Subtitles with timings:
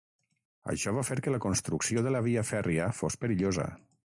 [0.73, 3.69] Això va fer que la construcció de la via fèrria fos perillosa.